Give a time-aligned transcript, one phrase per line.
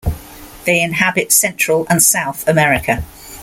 [0.65, 3.05] They inhabit Central and South America.